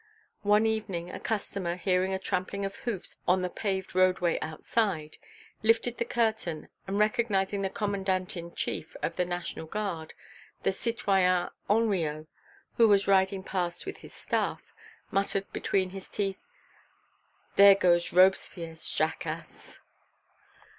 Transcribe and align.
One 0.41 0.65
evening 0.65 1.11
a 1.11 1.19
customer, 1.19 1.75
hearing 1.75 2.11
a 2.11 2.17
trampling 2.17 2.65
of 2.65 2.75
hoofs 2.75 3.17
on 3.27 3.43
the 3.43 3.51
paved 3.51 3.93
roadway 3.93 4.39
outside, 4.41 5.17
lifted 5.61 5.99
the 5.99 6.05
curtain, 6.05 6.69
and 6.87 6.97
recognizing 6.97 7.61
the 7.61 7.69
Commandant 7.69 8.35
in 8.35 8.55
Chief 8.55 8.95
of 9.03 9.15
the 9.15 9.25
National 9.25 9.67
Guard, 9.67 10.15
the 10.63 10.71
citoyen 10.71 11.49
Hanriot, 11.69 12.25
who 12.77 12.87
was 12.87 13.07
riding 13.07 13.43
past 13.43 13.85
with 13.85 13.97
his 13.97 14.15
Staff, 14.15 14.73
muttered 15.11 15.45
between 15.53 15.91
his 15.91 16.09
teeth: 16.09 16.47
"There 17.55 17.75
goes 17.75 18.11
Robespierre's 18.11 18.89
jackass!" 18.89 19.81